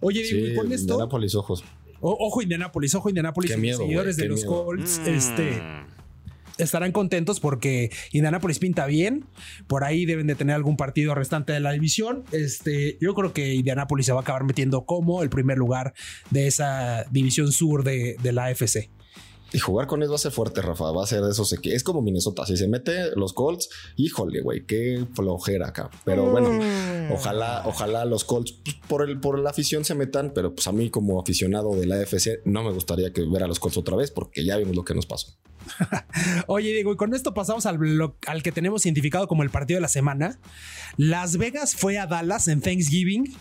[0.00, 0.94] Oye, sí, con esto.
[0.94, 1.64] Indianapolis, ojos.
[2.00, 3.50] ojo, Indianapolis, ojo, Indianapolis.
[3.50, 5.00] Qué miedo, seguidores de los Colts.
[5.06, 5.96] Este mm
[6.58, 9.24] estarán contentos porque Indianapolis pinta bien.
[9.66, 12.24] Por ahí deben de tener algún partido restante de la división.
[12.32, 15.94] Este, yo creo que Indianapolis se va a acabar metiendo como el primer lugar
[16.30, 18.90] de esa división sur de, la AFC.
[19.52, 20.90] Y jugar con eso va a ser fuerte, Rafa.
[20.90, 21.52] Va a ser de esos.
[21.62, 22.44] Es como Minnesota.
[22.46, 25.90] Si se mete los Colts, híjole, güey, qué flojera acá.
[26.04, 27.12] Pero bueno, mm.
[27.12, 30.32] ojalá, ojalá los Colts pues, por, el, por la afición se metan.
[30.34, 33.46] Pero pues a mí, como aficionado de la AFC, no me gustaría que ver a
[33.46, 35.36] los Colts otra vez porque ya vimos lo que nos pasó.
[36.46, 37.78] Oye, Diego, y con esto pasamos al,
[38.26, 40.38] al que tenemos identificado como el partido de la semana.
[40.96, 43.34] Las Vegas fue a Dallas en Thanksgiving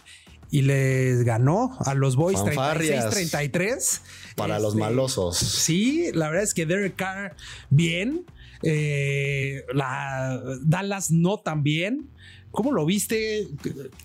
[0.52, 4.02] y les ganó a los Boys 36-33.
[4.36, 5.38] Para los este, malosos.
[5.38, 7.36] Sí, la verdad es que Derek Carr
[7.70, 8.26] bien.
[8.64, 12.10] Eh, la Dallas no tan bien.
[12.52, 13.48] ¿Cómo lo viste?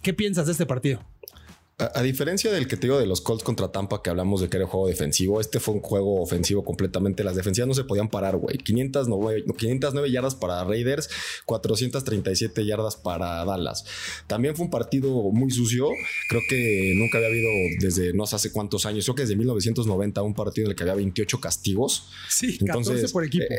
[0.03, 1.01] ¿Qué piensas de este partido?
[1.81, 4.59] A, diferencia del que te digo de los Colts contra Tampa, que hablamos de que
[4.59, 7.25] era juego defensivo, este fue un juego ofensivo completamente.
[7.25, 8.59] Las defensivas no se podían parar, güey.
[8.59, 11.09] 509, 509 yardas para Raiders,
[11.47, 13.85] 437 yardas para Dallas.
[14.27, 15.89] También fue un partido muy sucio.
[16.29, 17.49] Creo que nunca había habido
[17.81, 20.83] desde no sé hace cuántos años, creo que desde 1990, un partido en el que
[20.83, 22.11] había 28 castigos.
[22.29, 23.45] Sí, Entonces, por equipo.
[23.53, 23.59] Eh,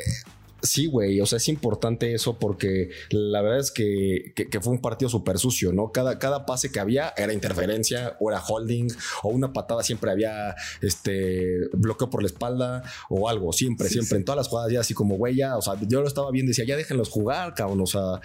[0.63, 5.09] Sí, güey, o sea, es importante eso porque la verdad es que, fue un partido
[5.09, 5.91] súper sucio, ¿no?
[5.91, 8.87] Cada, cada pase que había era interferencia o era holding
[9.23, 14.17] o una patada siempre había este bloqueo por la espalda o algo, siempre, siempre.
[14.17, 16.49] En todas las jugadas ya así como, güey, ya, o sea, yo lo estaba viendo
[16.49, 18.21] y decía, ya déjenlos jugar, cabrón, o sea,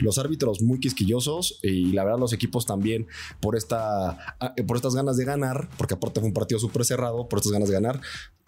[0.00, 3.06] los árbitros muy quisquillosos y la verdad los equipos también
[3.40, 7.28] por, esta, ah, por estas ganas de ganar, porque aparte fue un partido súper cerrado,
[7.28, 8.00] por estas ganas de ganar,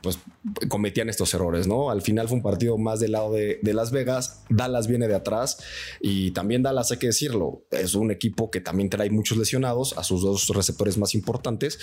[0.02, 0.18] pues
[0.68, 1.90] cometían estos errores, ¿no?
[1.90, 5.58] Al final fue un partido más del lado de, Las Vegas, Dallas viene de atrás
[6.00, 10.04] y también Dallas, hay que decirlo, es un equipo que también trae muchos lesionados, a
[10.04, 11.78] sus dos receptores más importantes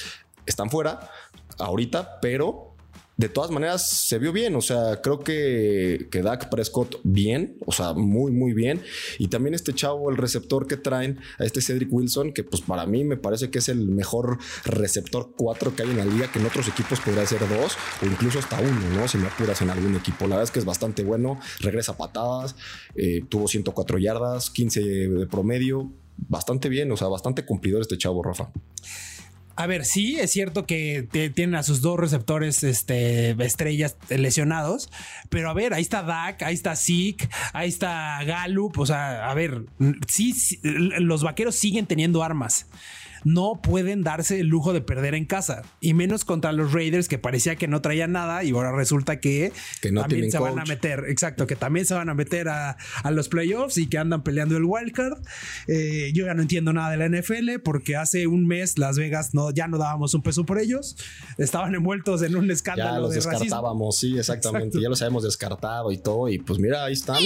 [0.46, 1.12] están fuera
[1.60, 2.77] ahorita, pero
[3.18, 4.56] de todas maneras se vio bien.
[4.56, 8.82] O sea, creo que, que Dak Prescott bien, o sea, muy, muy bien.
[9.18, 12.86] Y también este chavo, el receptor que traen a este Cedric Wilson, que pues para
[12.86, 16.40] mí me parece que es el mejor receptor 4 que hay en la liga, que
[16.40, 19.08] en otros equipos podría ser dos o incluso hasta uno, ¿no?
[19.08, 20.26] Si me apuras en algún equipo.
[20.26, 22.56] La verdad es que es bastante bueno, regresa patadas,
[22.96, 28.22] eh, tuvo 104 yardas, 15 de promedio, bastante bien, o sea, bastante cumplidor este chavo,
[28.22, 28.52] Rafa.
[29.58, 34.92] A ver, sí, es cierto que tienen a sus dos receptores este, estrellas lesionados,
[35.30, 39.34] pero a ver, ahí está Dak, ahí está Zeke, ahí está Gallup, o sea, a
[39.34, 39.64] ver,
[40.08, 42.68] sí, los vaqueros siguen teniendo armas
[43.24, 47.18] no pueden darse el lujo de perder en casa y menos contra los Raiders que
[47.18, 49.52] parecía que no traían nada y ahora resulta que,
[49.82, 52.78] también se van a meter, exacto, que también se van a meter a,
[53.12, 55.18] los playoffs y que andan peleando el wildcard.
[55.68, 59.34] Eh, yo ya no entiendo nada de la NFL porque hace un mes Las Vegas
[59.34, 60.98] no, ya no dábamos un peso por ellos,
[61.38, 62.96] estaban envueltos en un escándalo.
[62.96, 66.94] Ya los descartábamos, sí, exactamente, ya los habíamos descartado y todo y pues mira, ahí
[66.94, 67.18] están.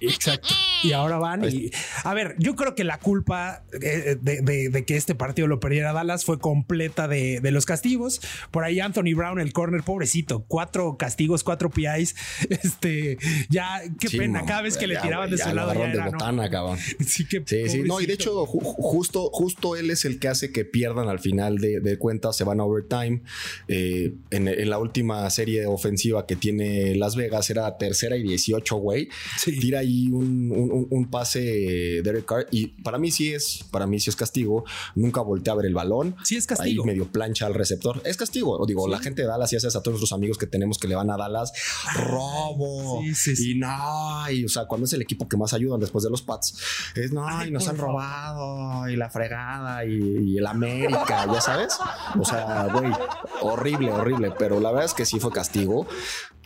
[0.00, 0.48] Exacto.
[0.84, 1.70] Y ahora van y
[2.04, 6.24] a ver, yo creo que la culpa eh, de que este partido lo perdiera Dallas
[6.24, 8.20] fue completa de, los castigos.
[8.50, 12.16] Por ahí Anthony Brown, el corner, pobrecito, cuatro castigos, cuatro PIs.
[12.48, 13.18] Este,
[13.50, 15.74] ya, qué pena, cada vez que le tiraban de su lado.
[15.74, 16.78] Ya de botana, cabrón.
[17.06, 20.52] Sí, que sí, sí, no, y de hecho, justo, justo él es el que hace
[20.52, 23.22] que pierdan al final de, de cuentas, se van a overtime.
[23.68, 29.08] Eh, en, la última serie ofensiva que tiene Las Vegas era tercera y 18, güey.
[29.44, 34.10] Tira ahí un, un, pase Derek Carr y para mí sí es, para mí sí
[34.10, 34.64] es castigo.
[35.08, 36.16] Nunca volteé a ver el balón.
[36.22, 36.82] Sí es castigo.
[36.82, 38.02] Ahí medio plancha al receptor.
[38.04, 38.58] Es castigo.
[38.58, 40.86] O digo, la gente de Dallas y haces a todos nuestros amigos que tenemos que
[40.86, 41.50] le van a Dallas.
[41.94, 43.02] Robo.
[43.02, 46.20] y no, y, o sea, cuando es el equipo que más ayudan después de los
[46.20, 46.58] Pats,
[46.94, 51.78] es no, y nos han robado y la fregada y, el América, ya sabes.
[52.18, 52.92] O sea, güey,
[53.40, 54.32] horrible, horrible.
[54.38, 55.86] Pero la verdad es que sí fue castigo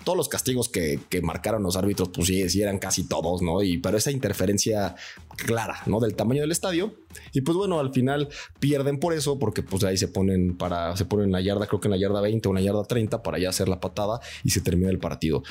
[0.04, 3.62] todos los castigos que, marcaron los árbitros, pues sí, sí, eran casi todos, ¿no?
[3.62, 4.96] Y pero esa interferencia
[5.36, 6.00] clara, ¿no?
[6.00, 6.94] Del tamaño del estadio.
[7.32, 11.04] Y pues bueno, al final pierden por eso, porque pues ahí se ponen para, se
[11.04, 13.38] ponen en la yarda, creo que en la yarda 20 o en yarda 30 para
[13.38, 15.42] ya hacer la patada y se termina el partido.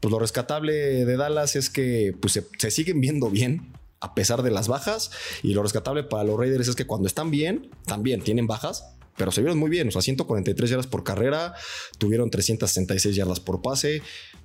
[0.00, 0.72] Pues lo rescatable
[1.04, 5.10] de Dallas es que pues se siguen viendo bien, a pesar de las bajas.
[5.42, 9.32] Y lo rescatable para los Raiders es que cuando están bien, también tienen bajas, pero
[9.32, 9.88] se vieron muy bien.
[9.88, 11.54] O sea, 143 yardas por carrera,
[11.98, 14.02] tuvieron 366 yardas por pase.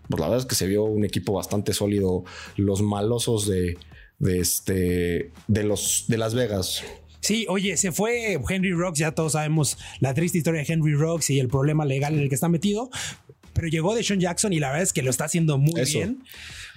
[0.09, 2.23] Pues la verdad es que se vio un equipo bastante sólido.
[2.55, 3.77] Los malosos de,
[4.19, 6.83] de, este, de, los, de Las Vegas.
[7.21, 11.29] Sí, oye, se fue Henry Rocks, ya todos sabemos la triste historia de Henry Rocks
[11.29, 12.89] y el problema legal en el que está metido,
[13.53, 16.23] pero llegó de Sean Jackson y la verdad es que lo está haciendo muy bien.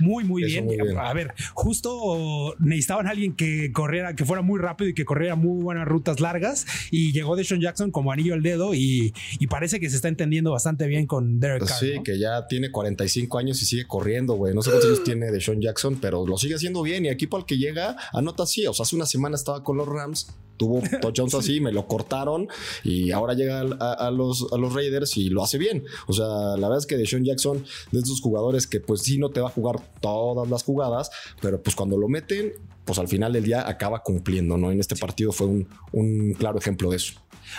[0.01, 0.69] Muy, muy bien.
[0.99, 5.37] A ver, justo necesitaban a alguien que corriera, que fuera muy rápido y que corriera
[5.37, 6.67] muy buenas rutas largas.
[6.91, 9.13] Y llegó de Sean Jackson como anillo al dedo y,
[9.49, 11.79] parece que se está entendiendo bastante bien con Derek Carr.
[11.79, 14.55] Sí, que ya tiene 45 años y sigue corriendo, güey.
[14.55, 17.05] No sé cuántos años tiene de Sean Jackson, pero lo sigue haciendo bien.
[17.05, 18.67] Y equipo al que llega, anota así.
[18.67, 20.29] O sea, hace una semana estaba con los Rams
[20.61, 22.47] tuvo touchdowns así, me lo cortaron
[22.85, 25.85] y ahora llega a, los, a los Raiders y lo hace bien.
[26.07, 29.31] O sea, la verdad es que Deshaun Jackson, de esos jugadores que pues sí no
[29.31, 32.53] te va a jugar todas las jugadas, pero pues cuando lo meten,
[32.85, 34.70] pues al final del día acaba cumpliendo, ¿no?
[34.70, 37.14] En este partido fue un, un claro ejemplo de eso.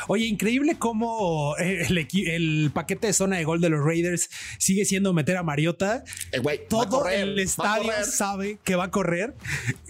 [0.08, 5.14] Oye, increíble cómo eh, el, paquete de zona de gol de los Raiders sigue siendo
[5.14, 6.04] meter a Mariota.
[6.32, 9.36] Eh, Todo el estadio sabe que va a correr.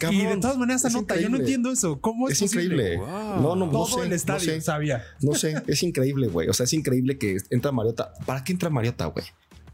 [0.09, 1.19] y de todas maneras anota.
[1.19, 1.99] Yo no entiendo eso.
[1.99, 2.97] ¿Cómo es, es increíble?
[2.97, 5.03] No, no, Todo no sé, el estadio sabía.
[5.21, 6.49] No sé, es increíble, güey.
[6.49, 8.13] O sea, es increíble que entra Mariota.
[8.25, 9.25] ¿Para qué entra Mariota, güey?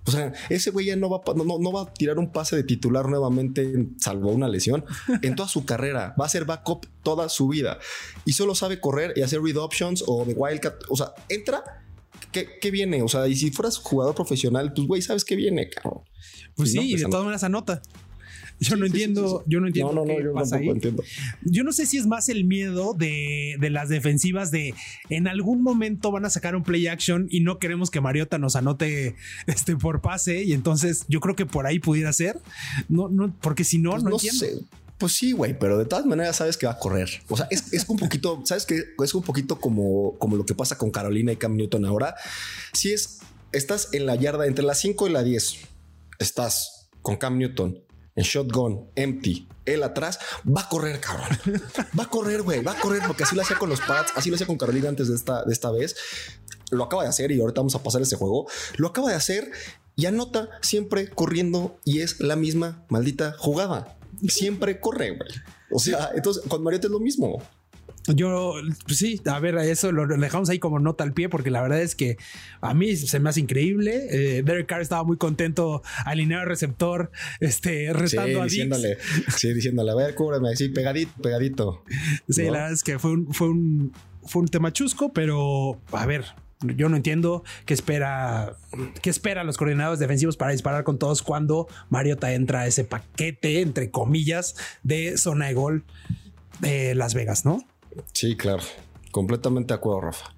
[0.08, 2.63] O sea, ese güey ya no va, no, no, va a tirar un pase de
[2.63, 4.86] titular nuevamente, salvo una lesión,
[5.22, 6.15] en toda su carrera.
[6.20, 7.78] Va a ser backup toda su vida.
[8.26, 10.76] Y solo sabe correr y hacer read options o de wildcat.
[10.89, 11.84] O sea, entra.
[12.32, 13.02] ¿Qué, viene?
[13.02, 16.04] O sea, y si fueras jugador profesional, pues güey, sabes qué viene, cabrón.
[16.56, 17.82] Pues sí, y de todas maneras anota.
[18.60, 19.93] Yo no entiendo, yo no entiendo.
[19.93, 20.67] No, no, yo pasa ahí.
[20.67, 21.04] entiendo.
[21.43, 24.74] Yo no sé si es más el miedo de, las defensivas de
[25.10, 28.56] en algún momento van a sacar un play action y no queremos que Mariota nos
[28.56, 29.15] anote
[29.46, 30.43] este por pase.
[30.43, 32.39] Y entonces yo creo que por ahí pudiera ser.
[32.89, 34.39] No, no, porque si no, pues no, entiendo.
[34.39, 34.65] Sé.
[34.98, 37.10] Pues sí, güey, pero de todas maneras sabes que va a correr.
[37.30, 40.80] O sea, es, un poquito, sabes que es un poquito como, como lo que pasa
[40.80, 42.15] con Carolina y Cam Newton ahora.
[42.74, 43.20] Si es,
[43.52, 45.58] estás en la yarda entre las 5 y la 10,
[46.17, 47.87] estás con Cam Newton
[48.17, 51.38] en shotgun, empty, él atrás, va a correr, cabrón.
[51.97, 54.30] Va a correr, güey, va a correr, porque así lo hacía con los pads, así
[54.30, 55.95] lo hacía con Carolina antes de esta, de esta vez.
[56.71, 58.47] Lo acaba de hacer y ahorita vamos a pasar ese juego.
[58.77, 59.51] Lo acaba de hacer
[59.95, 63.97] y anota siempre corriendo y es la misma maldita jugada.
[64.27, 65.30] Siempre corre, güey.
[65.71, 67.41] O sea, entonces con Mariota es lo mismo.
[68.08, 68.54] Yo,
[68.86, 71.82] pues sí, a ver, eso lo dejamos ahí como nota al pie, porque la verdad
[71.82, 72.17] es que
[72.62, 74.08] a mí se me hace increíble.
[74.12, 78.98] Eh, Derek Carr estaba muy contento alineado al receptor, este, retando a diciéndole,
[79.36, 81.84] Sí, diciéndole, a ver, cúbreme, sí, pegadito, pegadito.
[82.30, 83.91] Sí, la verdad es que fue un, fue un,
[84.24, 86.26] fue un tema chusco, pero a ver,
[86.62, 88.56] yo no entiendo qué espera,
[89.02, 93.62] qué espera los coordinadores defensivos para disparar con todos cuando Mariota entra a ese paquete,
[93.62, 95.84] entre comillas, de zona de gol
[96.60, 97.63] de Las Vegas, ¿no?
[98.13, 98.63] Sí, claro.
[99.12, 100.33] Completamente de acuerdo, Rafa.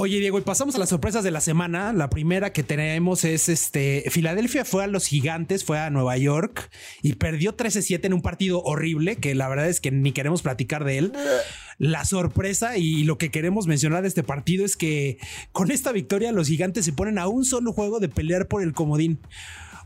[0.00, 1.92] Oye, Diego, y pasamos a las sorpresas de la semana.
[1.92, 4.04] La primera que tenemos es este.
[4.10, 6.70] Filadelfia fue a los gigantes, fue a Nueva York
[7.02, 10.84] y perdió 13-7 en un partido horrible que la verdad es que ni queremos platicar
[10.84, 11.12] de él.
[11.78, 15.18] La sorpresa y lo que queremos mencionar de este partido es que
[15.50, 18.74] con esta victoria los gigantes se ponen a un solo juego de pelear por el
[18.74, 19.18] comodín.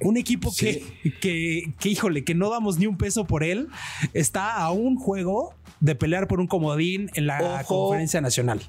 [0.04, 0.82] Un equipo que,
[1.20, 3.68] que, que, híjole, que no damos ni un peso por él,
[4.12, 8.60] está a un juego de pelear por un comodín en la conferencia nacional.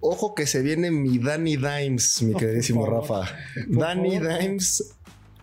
[0.00, 3.26] Ojo que se viene mi Danny Dimes, mi queridísimo Rafa.
[3.68, 4.94] Danny Dimes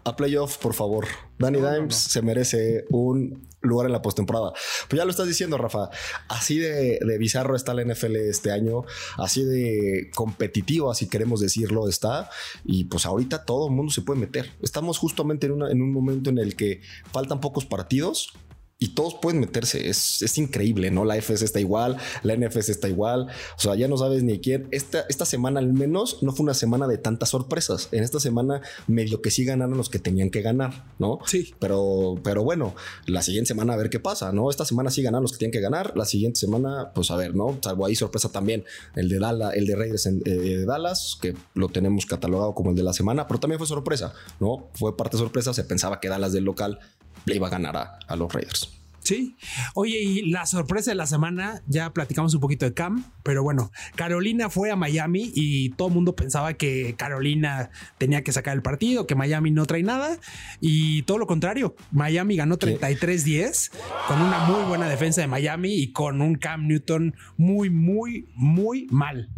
[0.04, 1.06] a playoff, por favor.
[1.38, 4.52] Danny Dimes se merece un lugar en la postemporada.
[4.88, 5.90] Pues ya lo estás diciendo, Rafa.
[6.28, 8.84] Así de, bizarro está la NFL este año,
[9.18, 12.30] así de competitivo, así queremos decirlo, está.
[12.64, 14.52] Y pues ahorita todo el mundo se puede meter.
[14.62, 18.34] Estamos justamente en, una, en un momento en el que faltan pocos partidos
[18.80, 19.90] y todos pueden meterse.
[19.90, 21.04] Es, es, increíble, ¿no?
[21.04, 23.28] La FS está igual, la NFS está igual.
[23.58, 24.68] O sea, ya no sabes ni quién.
[24.72, 27.90] Esta, esta semana al menos no fue una semana de tantas sorpresas.
[27.92, 31.20] En esta semana medio que sí ganaron los que tenían que ganar, ¿no?
[31.26, 31.56] Sí.
[31.60, 32.76] Pero, pero bueno,
[33.08, 34.50] la siguiente semana a ver qué pasa, ¿no?
[34.50, 35.94] Esta semana sí ganaron los que tienen que ganar.
[35.96, 37.58] La siguiente semana, pues a ver, ¿no?
[37.62, 38.64] Salvo ahí sorpresa también
[38.96, 42.70] el de Dallas, el de Raiders en, eh, de Dallas, que lo tenemos catalogado como
[42.70, 44.70] el de la semana, pero también fue sorpresa, ¿no?
[44.74, 45.52] Fue parte sorpresa.
[45.54, 46.80] Se pensaba que Dallas del local
[47.28, 48.78] le iba a ganar a, a los Raiders.
[49.08, 49.38] Sí.
[49.74, 53.72] Oye, y la sorpresa de la semana, ya platicamos un poquito de Cam, pero bueno,
[53.96, 58.62] Carolina fue a Miami y todo el mundo pensaba que Carolina tenía que sacar el
[58.62, 60.18] partido, que Miami no trae nada
[60.60, 61.74] y todo lo contrario.
[61.92, 63.72] Miami ganó 33-10
[64.10, 68.88] con una muy buena defensa de Miami y con un Cam Newton muy, muy, muy
[68.92, 69.30] mal.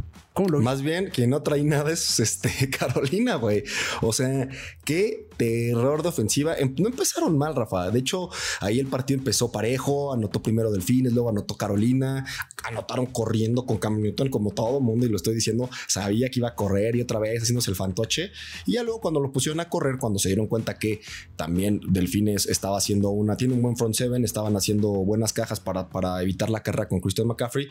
[0.48, 3.64] Más bien, quien no trae nada es este Carolina, güey.
[4.02, 4.48] O sea,
[4.86, 6.56] qué terror de ofensiva.
[6.78, 7.92] No empezaron mal, Rafa.
[7.92, 10.14] De hecho, ahí el partido empezó parejo.
[10.14, 12.26] Anotó primero Delfines, luego anotó Carolina.
[12.64, 15.06] Anotaron corriendo con Cam Newton, como todo el mundo.
[15.06, 18.32] Y lo estoy diciendo, sabía que iba a correr y otra vez haciéndose el fantoche.
[18.66, 21.02] Y ya luego, cuando lo pusieron a correr, cuando se dieron cuenta que
[21.36, 25.90] también Delfines estaba haciendo una, tiene un buen front seven, estaban haciendo buenas cajas para,
[25.90, 27.68] para evitar la carrera con Christian McCaffrey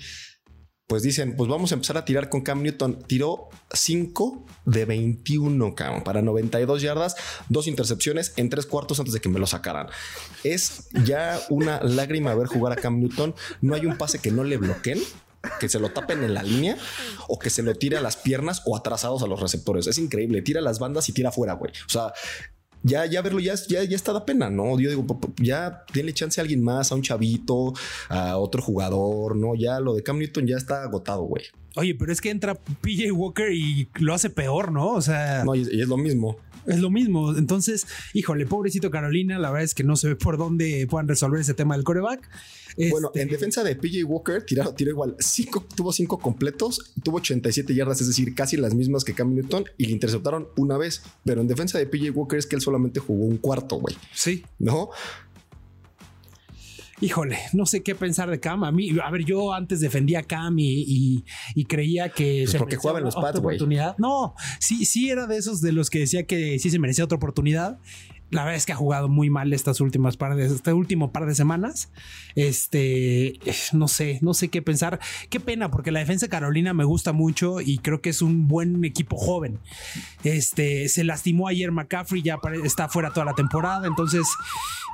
[0.88, 3.04] pues dicen, pues vamos a empezar a tirar con Cam Newton.
[3.06, 7.14] Tiró 5 de 21, Cam, para 92 yardas,
[7.50, 9.88] dos intercepciones en tres cuartos antes de que me lo sacaran.
[10.44, 13.34] Es ya una lágrima ver jugar a Cam Newton.
[13.60, 14.98] No hay un pase que no le bloqueen
[15.60, 16.76] que se lo tapen en la línea
[17.28, 19.86] o que se lo tire a las piernas o atrasados a los receptores.
[19.86, 20.42] Es increíble.
[20.42, 21.70] Tira las bandas y tira afuera, güey.
[21.86, 22.12] O sea,
[22.82, 24.78] ya, ya verlo, ya, ya, ya está da pena, ¿no?
[24.78, 25.04] Yo digo,
[25.40, 27.74] ya tiene chance a alguien más, a un chavito,
[28.08, 29.54] a otro jugador, ¿no?
[29.54, 31.44] Ya lo de Cam Newton ya está agotado, güey.
[31.76, 34.94] Oye, pero es que entra PJ Walker y lo hace peor, ¿no?
[34.94, 35.44] O sea.
[35.44, 36.36] No, y, es lo mismo.
[36.68, 37.36] Es lo mismo.
[37.36, 41.40] Entonces, híjole, pobrecito Carolina, la verdad es que no se ve por dónde puedan resolver
[41.40, 42.28] ese tema del coreback.
[42.90, 45.16] Bueno, en este, defensa de PJ Walker, tiró, tiró igual.
[45.18, 49.64] Cinco, tuvo cinco completos, tuvo 87 yardas, es decir, casi las mismas que Cam Newton,
[49.76, 51.02] y le interceptaron una vez.
[51.24, 53.96] Pero en defensa de PJ Walker es que él solamente jugó un cuarto, güey.
[54.14, 54.44] Sí.
[54.58, 54.90] ¿No?
[57.00, 58.64] Híjole, no sé qué pensar de Cam.
[58.64, 61.24] A mí, a ver, yo antes defendía a Cam y,
[61.68, 63.96] creía que pues se porque jugaba en los Pats, oportunidad.
[63.98, 67.16] No, sí, sí era de esos de los que decía que sí se merecía otra
[67.16, 67.78] oportunidad
[68.30, 71.26] la verdad es que ha jugado muy mal estas últimas par de, este último par
[71.26, 71.90] de semanas.
[72.34, 73.38] Este,
[73.72, 75.00] no sé, no sé qué pensar.
[75.30, 78.46] Qué pena, porque la defensa de Carolina me gusta mucho y creo que es un
[78.46, 79.58] buen equipo joven.
[80.24, 83.86] Este, se lastimó ayer McCaffrey, ya está fuera toda la temporada.
[83.86, 84.26] Entonces,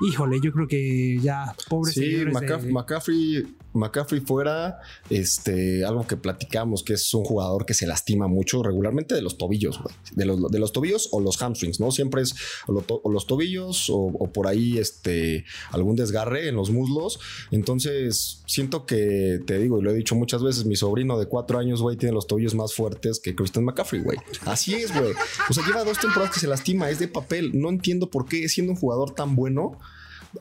[0.09, 2.25] híjole, yo creo que ya, pobre Sí,
[2.71, 4.79] McCaffrey McCaffrey fuera,
[5.11, 9.37] este, algo que platicamos, que es un jugador que se lastima mucho regularmente de los
[9.37, 9.81] tobillos,
[10.13, 11.91] De los, de los tobillos o los hamstrings, ¿no?
[11.91, 12.35] Siempre es
[12.67, 17.19] o, los tobillos o, por ahí, este, algún desgarre en los muslos.
[17.51, 21.59] Entonces, siento que, te digo, y lo he dicho muchas veces, mi sobrino de cuatro
[21.59, 24.19] años, güey, tiene los tobillos más fuertes que Christian McCaffrey, güey.
[24.45, 25.13] Así es, güey.
[25.49, 27.51] O sea, lleva dos temporadas que se lastima, es de papel.
[27.55, 29.79] No entiendo por qué, siendo un jugador tan bueno,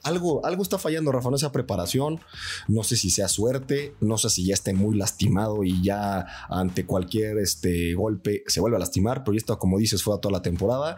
[0.03, 2.19] algo, algo está fallando, Rafa, no esa preparación,
[2.67, 6.86] no sé si sea suerte, no sé si ya esté muy lastimado y ya ante
[6.86, 10.41] cualquier este, golpe se vuelve a lastimar, pero esto, como dices, fue a toda la
[10.41, 10.97] temporada.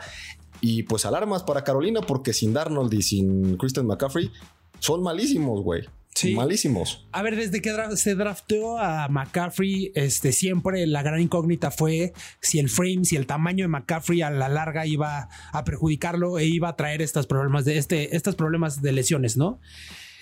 [0.62, 4.32] Y pues alarmas para Carolina, porque sin Darnold y sin Christian McCaffrey
[4.80, 5.84] son malísimos, güey.
[6.34, 7.08] Malísimos.
[7.12, 12.60] A ver, desde que se drafteó a McCaffrey, este, siempre la gran incógnita fue si
[12.60, 16.70] el frame, si el tamaño de McCaffrey a la larga iba a perjudicarlo e iba
[16.70, 19.60] a traer estos problemas de, este, estos problemas de lesiones, ¿no?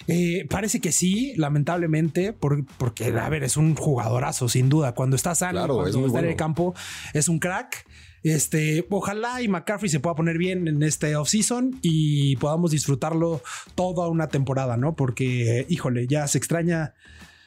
[0.07, 4.93] Eh, parece que sí, lamentablemente, porque, a ver, es un jugadorazo, sin duda.
[4.93, 6.73] Cuando está sano, cuando está en el campo,
[7.13, 7.85] es un crack.
[8.23, 13.41] Este, ojalá y McCaffrey se pueda poner bien en este offseason y podamos disfrutarlo
[13.75, 14.95] toda una temporada, ¿no?
[14.95, 16.93] Porque, híjole, ya se extraña.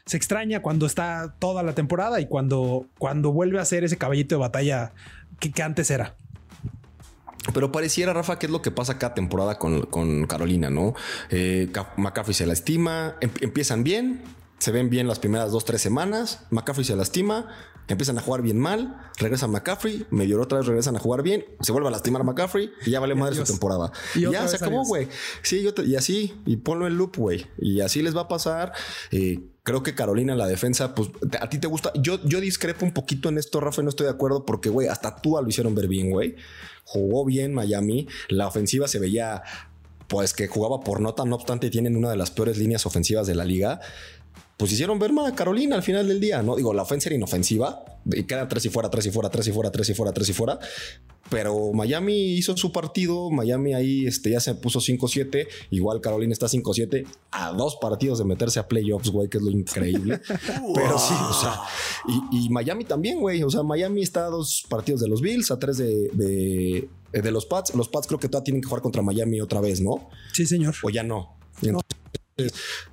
[0.04, 4.36] Se extraña cuando está toda la temporada y cuando, cuando vuelve a ser ese caballito
[4.36, 4.92] de batalla
[5.40, 6.14] que, antes era.
[7.52, 10.94] Pero pareciera, Rafa, que es lo que pasa cada temporada con, Carolina, ¿no?
[11.30, 14.22] Eh, McCaffrey se lastima, em, empiezan bien,
[14.58, 17.48] se ven bien las primeras dos, tres semanas, McCaffrey se lastima,
[17.88, 21.72] empiezan a jugar bien mal, regresa McCaffrey, medio otra vez regresan a jugar bien, se
[21.72, 23.92] vuelve a lastimar a McCaffrey y ya vale madre su temporada.
[24.14, 25.08] Y, ya se acabó, güey.
[25.42, 27.46] Sí, yo y así, y ponlo en loop, güey.
[27.58, 28.72] Y así les va a pasar.
[29.10, 31.92] Eh, creo que Carolina, la defensa, pues a ti te gusta.
[31.94, 35.16] Yo, yo discrepo un poquito en esto, Rafa, no estoy de acuerdo porque, güey, hasta
[35.16, 36.36] tú lo hicieron ver bien, güey.
[36.86, 39.42] Jugó bien Miami, la ofensiva se veía
[40.06, 43.34] pues que jugaba por nota, no obstante tienen una de las peores líneas ofensivas de
[43.34, 43.80] la liga,
[44.56, 46.56] pues hicieron ver mal a Carolina al final del día, ¿no?
[46.56, 49.52] Digo, la ofensa era inofensiva y queda tres y fuera, tres y fuera, tres y
[49.52, 50.58] fuera, tres y fuera, tres y fuera.
[51.28, 56.46] Pero Miami hizo su partido, Miami ahí este, ya se puso 5-7, igual Carolina está
[56.46, 60.20] 5-7, a dos partidos de meterse a playoffs, güey, que es lo increíble.
[60.74, 61.60] Pero sí, o sea,
[62.32, 65.58] y, Miami también, güey, o sea, Miami está a dos partidos de los Bills, a
[65.58, 67.74] tres de, de, de los Pats.
[67.74, 70.08] Los Pats creo que todavía tienen que jugar contra Miami otra vez, ¿no?
[70.32, 70.76] Sí, señor.
[70.82, 71.36] O ya no.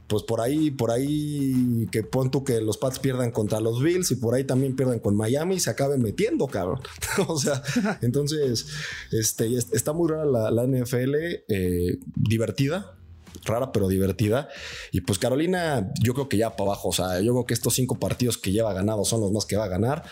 [0.07, 4.09] Pues por ahí, por ahí que pon tú que los Pats pierdan contra los Bills
[4.11, 6.79] y por ahí también pierdan con Miami y se acaben metiendo, cabrón.
[7.27, 7.61] o sea,
[8.01, 8.67] entonces,
[9.11, 11.15] este, está muy rara la, NFL,
[11.49, 12.95] eh, divertida,
[13.43, 14.47] rara pero divertida.
[14.91, 17.73] Y pues Carolina, yo creo que ya para abajo, o sea, yo creo que estos
[17.73, 20.03] cinco partidos que lleva ganado son los más que va a ganar.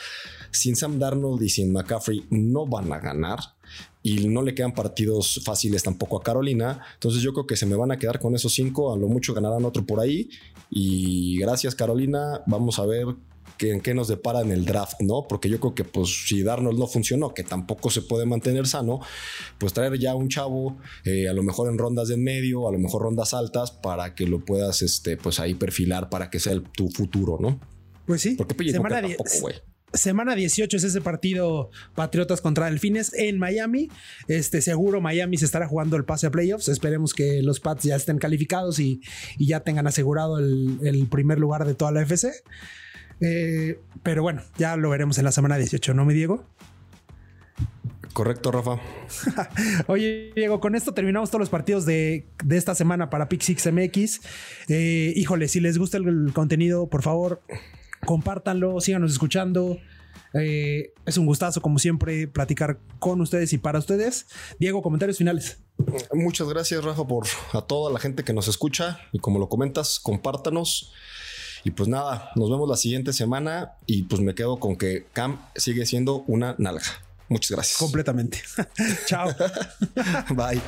[0.51, 3.39] Sin Sam Darnold y sin McCaffrey no van a ganar
[4.03, 6.81] y no le quedan partidos fáciles tampoco a Carolina.
[6.93, 9.33] Entonces yo creo que se me van a quedar con esos cinco, a lo mucho
[9.33, 10.29] ganarán otro por ahí.
[10.69, 13.07] Y gracias Carolina, vamos a ver
[13.69, 15.25] en qué nos depara en el draft, ¿no?
[15.27, 19.01] Porque yo creo que pues si Darnold no funcionó, que tampoco se puede mantener sano,
[19.57, 22.71] pues traer ya un chavo, eh, a lo mejor en rondas de en medio, a
[22.71, 26.59] lo mejor rondas altas, para que lo puedas, este, pues ahí perfilar para que sea
[26.75, 27.59] tu futuro, ¿no?
[28.05, 28.35] Pues sí.
[28.35, 29.55] Porque semana, tampoco, güey.
[29.93, 33.89] Semana 18 es ese partido Patriotas contra Delfines en Miami.
[34.27, 36.69] Este seguro Miami se estará jugando el pase a playoffs.
[36.69, 39.01] Esperemos que los Pats ya estén calificados y,
[39.37, 42.31] ya tengan asegurado el, primer lugar de toda la FC.
[43.19, 46.45] Eh, pero bueno, ya lo veremos en la semana 18, ¿no, me Diego?
[48.13, 48.79] Correcto, Rafa.
[49.87, 54.21] Oye, Diego, con esto terminamos todos los partidos de, esta semana para Pick MX.
[54.67, 57.41] Eh, híjole, si les gusta el contenido, por favor,
[58.05, 59.77] compártanlo, síganos escuchando.
[60.33, 64.27] Eh, es un gustazo, como siempre, platicar con ustedes y para ustedes.
[64.59, 65.59] Diego, comentarios finales.
[66.13, 68.99] Muchas gracias, Rafa, por a toda la gente que nos escucha.
[69.11, 70.93] Y como lo comentas, compártanos.
[71.63, 73.73] Y pues nada, nos vemos la siguiente semana.
[73.85, 76.83] Y pues me quedo con que Cam sigue siendo una nalga.
[77.29, 77.77] Muchas gracias.
[77.77, 78.41] Completamente.
[79.05, 79.29] Chao.
[80.35, 80.61] Bye.